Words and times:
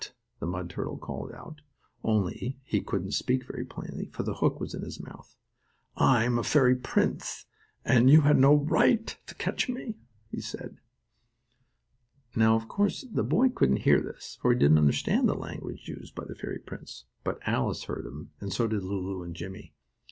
the 0.39 0.47
mud 0.47 0.67
turtle 0.67 0.97
called 0.97 1.31
out, 1.31 1.61
only 2.03 2.57
he 2.63 2.81
couldn't 2.81 3.11
speak 3.11 3.45
very 3.45 3.63
plainly, 3.63 4.07
for 4.11 4.23
the 4.23 4.33
hook 4.33 4.59
was 4.59 4.73
in 4.73 4.81
his 4.81 4.99
mouth. 4.99 5.35
"I'm 5.95 6.39
a 6.39 6.43
fairy 6.43 6.75
prince, 6.75 7.45
and 7.85 8.09
you 8.09 8.21
had 8.21 8.39
no 8.39 8.55
right 8.55 9.15
to 9.27 9.35
catch 9.35 9.69
me," 9.69 9.99
he 10.31 10.41
said. 10.41 10.79
Now, 12.35 12.55
of 12.55 12.67
course, 12.67 13.03
the 13.11 13.21
boy 13.23 13.49
couldn't 13.49 13.83
hear 13.85 14.01
this, 14.01 14.39
for 14.41 14.51
he 14.51 14.57
didn't 14.57 14.79
understand 14.79 15.29
the 15.29 15.35
language 15.35 15.87
used 15.87 16.15
by 16.15 16.25
the 16.25 16.33
fairy 16.33 16.57
prince. 16.57 17.05
But 17.23 17.37
Alice 17.45 17.83
heard 17.83 18.07
him, 18.07 18.31
and 18.39 18.51
so 18.51 18.65
did 18.67 18.83
Lulu 18.83 19.21
and 19.21 19.35
Jimmie. 19.35 19.75